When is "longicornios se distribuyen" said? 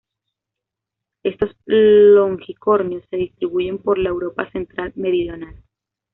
1.65-3.77